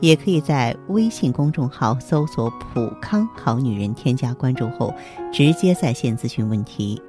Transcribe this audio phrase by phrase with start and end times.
[0.00, 4.94] 也可以在微信公众号搜索“普康好女人”，添加关注后
[5.32, 7.00] 直接在线咨询问题。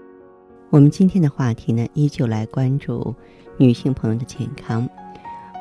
[0.70, 3.16] 我们今天的话题呢，依旧来关注
[3.58, 4.88] 女性朋友的健康。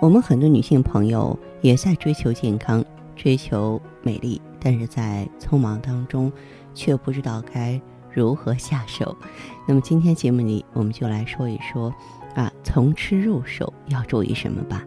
[0.01, 2.85] 我们很多女性朋友也在追求健康、
[3.17, 4.41] 追求美丽。
[4.61, 6.33] 但是在匆忙当中，
[6.75, 7.81] 却不知道该
[8.13, 9.17] 如何下手。
[9.69, 11.95] 那么今天节目里，我们就来说一说，
[12.35, 14.85] 啊，从吃入手要注意什么吧。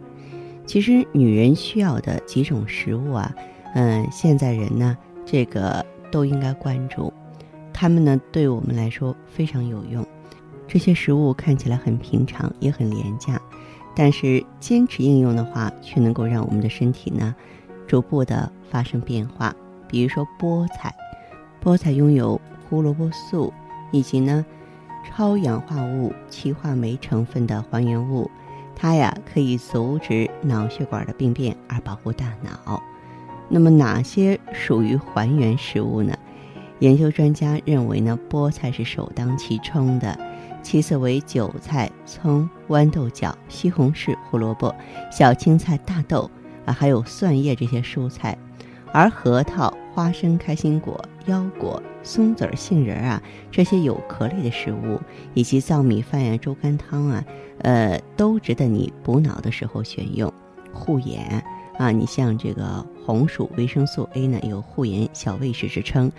[0.72, 3.30] 其实女人需要的几种食物啊，
[3.74, 7.12] 嗯，现在人呢，这个都应该关注。
[7.74, 10.02] 它们呢，对我们来说非常有用。
[10.66, 13.38] 这些食物看起来很平常，也很廉价，
[13.94, 17.36] 但是坚持应用的话，却能够让我们的身体呢，
[17.86, 19.54] 逐步的发生变化。
[19.86, 20.90] 比如说菠菜，
[21.62, 23.52] 菠菜拥有胡萝卜素
[23.90, 24.42] 以及呢
[25.04, 28.30] 超氧化物歧化酶成分的还原物，
[28.82, 32.82] 它呀可以阻止脑血管的病变而保护大脑。
[33.48, 36.18] 那么哪些属于还原食物呢？
[36.80, 40.18] 研究专家认为呢，菠菜是首当其冲的，
[40.64, 44.74] 其次为韭菜、葱、豌豆角、西红柿、胡萝卜、
[45.12, 46.28] 小青菜、大豆
[46.66, 48.36] 啊，还有蒜叶这些蔬菜，
[48.92, 49.72] 而核桃。
[49.94, 54.98] 花生、开心果、腰果、松子儿、杏仁儿啊，这些有壳类的食物，
[55.34, 57.22] 以及糙米饭呀、粥干汤啊，
[57.58, 60.32] 呃，都值得你补脑的时候选用。
[60.72, 61.44] 护眼
[61.78, 66.10] 啊，你像这个红薯，维生素 A 呢有护眼小卫士之称。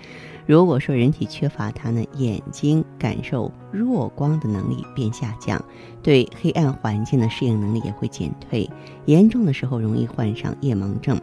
[0.46, 5.64] 如果说人体缺乏它呢，眼睛感受弱光的能力便下降，
[6.02, 8.70] 对黑暗环境的适应能力也会减退，
[9.06, 11.20] 严重的时候容易患上夜盲症。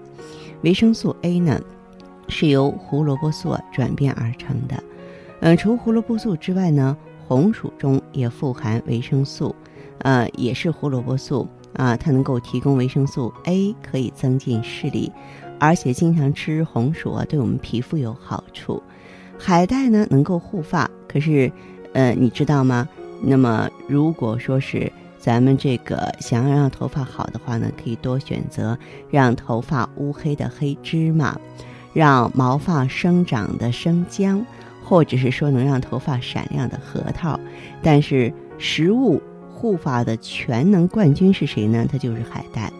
[0.62, 1.60] 维生素 A 呢？
[2.32, 4.80] 是由胡萝卜素转变而成的，
[5.40, 9.52] 嗯，除胡萝卜素之外呢，红薯中也富含维生素，
[9.98, 15.10] 呃，也是胡萝卜素啊，它能够提供维生素 A，可以增进视力，
[15.58, 18.82] 而且经常吃红薯啊，对我们皮肤有好处。
[19.38, 21.50] 海带呢，能够护发，可是，
[21.92, 22.88] 呃，你知道吗？
[23.22, 28.78] 那么如果说是咱们这个想要让头发好的话呢，可以多选择
[29.10, 31.38] 让头发乌黑的黑芝麻。
[31.92, 34.46] 让毛发生长的生姜，
[34.84, 37.36] 或者是说能让头发闪亮的核桃，
[37.82, 39.20] 但是食物
[39.60, 41.86] 护发的全能冠军是谁呢？
[41.92, 42.72] 它就是海带。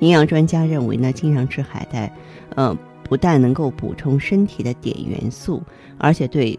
[0.00, 2.12] 营养专家认为呢，经常吃海带，
[2.56, 5.62] 呃，不但能够补充身体的碘元素，
[5.96, 6.58] 而且对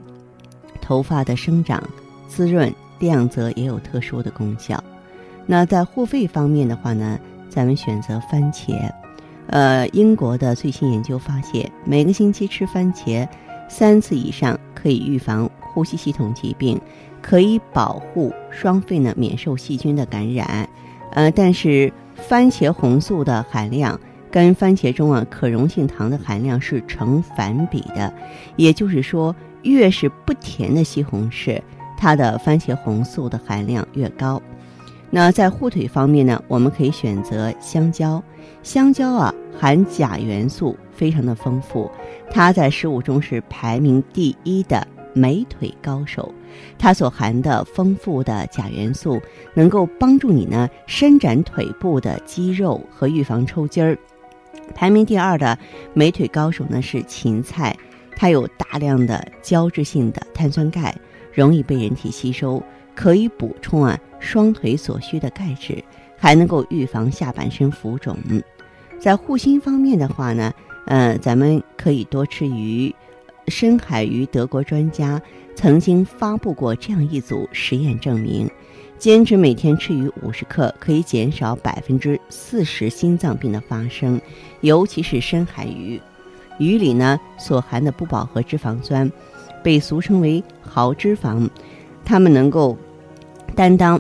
[0.82, 1.84] 头发的生长、
[2.30, 4.82] 滋润、亮泽也有特殊的功效。
[5.46, 7.20] 那在护肺方面的话呢，
[7.50, 8.90] 咱们选择番茄。
[9.48, 13.28] 呃，英国的最新研究发现，每个星期吃番茄
[13.68, 16.80] 三次以上，可以预防呼吸系统疾病，
[17.26, 20.70] 可以保护双肺呢免受细菌的感染。
[21.12, 24.00] 呃，但是番茄红素的含量
[24.30, 28.14] 跟番茄中啊可溶性糖的含量是成反比的，
[28.58, 31.60] 也就是说，越是不甜的西红柿，
[31.98, 34.40] 它的番茄红素的含量越高。
[35.10, 38.22] 那在护腿方面呢，我们可以选择香蕉。
[38.62, 41.90] 香蕉啊，含钾元素非常的丰富，
[42.30, 46.32] 它在食物中是排名第一的美腿高手。
[46.78, 49.22] 它所含的丰富的钾元素，
[49.54, 53.98] 能够帮助你呢伸展腿部的肌肉和预防抽筋儿。
[54.74, 55.58] 排名第二的
[55.94, 57.76] 美腿高手呢是芹菜，
[58.16, 60.96] 它有大量的胶质性的碳酸钙，
[61.34, 62.64] 容易被人体吸收，
[62.96, 65.84] 可以补充啊双腿所需的钙质，
[66.18, 68.18] 还能够预防下半身浮肿。
[69.00, 70.52] 在护心方面的话呢，
[70.88, 72.94] 呃，咱们可以多吃鱼。
[73.48, 75.22] 深海鱼德国专家
[75.56, 78.50] 曾经发布过这样一组实验，证明
[78.98, 84.20] 坚持每天吃鱼五十克，可以减少百分之四十心脏病的发生。
[84.62, 86.02] 尤其是深海鱼，
[86.58, 89.12] 鱼里呢所含的不饱和脂肪酸，
[89.64, 91.50] 被俗称为好脂肪，
[92.04, 92.78] 它们能够
[93.56, 94.00] 担当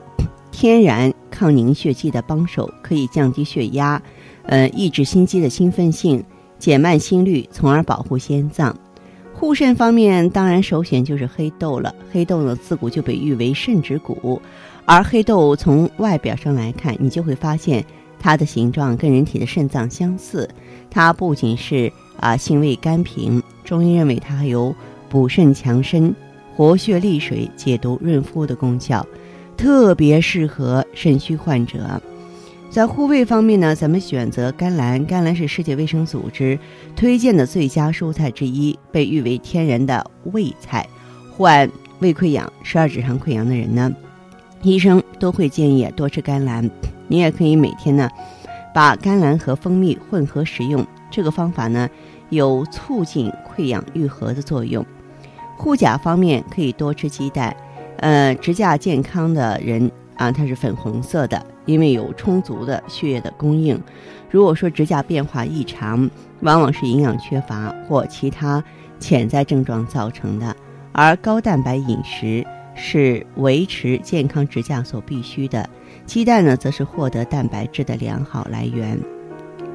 [0.51, 4.01] 天然抗凝血剂的帮手，可以降低血压。
[4.44, 6.24] 呃，抑制心肌的兴奋性，
[6.59, 8.77] 减慢心率，从而保护心脏。
[9.37, 11.93] 护肾方面，当然首选就是黑豆了。
[12.11, 14.41] 黑豆呢，自古就被誉为肾之谷，
[14.85, 17.85] 而黑豆从外表上来看，你就会发现
[18.17, 20.49] 它的形状跟人体的肾脏相似。
[20.89, 24.73] 它不仅是啊性味甘平，中医认为它还有
[25.09, 26.15] 补肾强身、
[26.55, 29.05] 活血利水、解毒润肤的功效，
[29.57, 32.01] 特别适合肾虚患者。
[32.75, 35.06] 在护胃方面呢，咱们选择甘蓝。
[35.06, 36.60] 甘蓝是世界卫生组织
[36.94, 40.86] 推荐的最佳蔬菜之一，被誉为天然的胃菜。
[41.31, 43.89] 患胃溃疡、十二指肠溃疡的人呢，
[44.62, 46.69] 医生都会建议多吃甘蓝。
[47.07, 48.10] 你也可以每天呢，
[48.74, 50.86] 把甘蓝和蜂蜜混合食用。
[51.10, 51.89] 这个方法呢，
[52.30, 54.86] 有促进溃疡愈合的作用。
[55.56, 57.56] 护甲方面可以多吃鸡蛋，
[58.00, 63.81] 呃，指甲健康的人啊，它是粉红色的，因为有充足的血液的供应。
[64.29, 66.09] 如果说指甲变化异常，
[66.41, 68.63] 往往是营养缺乏或其他
[69.00, 70.56] 潜在症状造成的。
[70.91, 75.69] 而高蛋白饮食是维持健康指甲所必须的，
[76.06, 78.97] 鸡蛋呢，则是获得蛋白质的良好来源。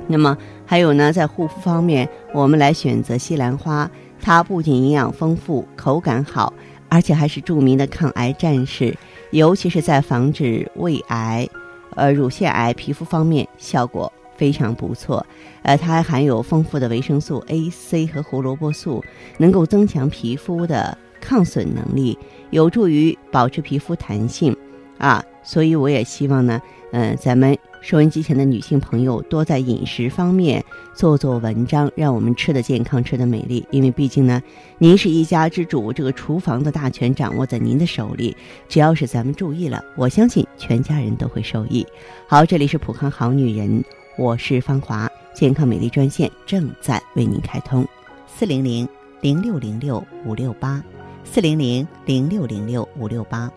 [0.06, 0.36] 那么
[0.66, 3.90] 还有呢，在护肤方面，我们来选择西兰花。
[4.22, 6.52] 它不仅营养丰富、口感好，
[6.90, 8.94] 而且还是著名的抗癌战士，
[9.30, 11.48] 尤其是在防止胃癌、
[11.94, 15.24] 呃乳腺癌皮肤方面效果非常不错。
[15.62, 19.02] 呃，它还含有丰富的维生素 A、C 和胡萝卜素，
[19.38, 22.18] 能够增强皮肤的抗损能力，
[22.50, 24.54] 有助于保持皮肤弹性。
[24.98, 26.60] 啊，所以我也希望呢，
[26.92, 27.56] 嗯，咱们。
[27.80, 30.62] 收音机前的女性朋友多在饮食方面
[30.94, 33.66] 做做文章，让我们吃的健康，吃的美丽。
[33.70, 34.42] 因为毕竟呢，
[34.78, 38.36] 您是一家之主，这个厨房的大权掌握在您的手里。
[38.68, 41.86] 只要是咱们注意了，我相信全家人都会受益。
[42.28, 43.82] 好，这里是普康好女人，
[44.18, 47.86] 我是芳华，健康美丽专线正在为您开通，
[48.26, 48.86] 四零零
[49.22, 50.82] 零六零六五六八，
[51.24, 53.50] 四零零零六零六五六八。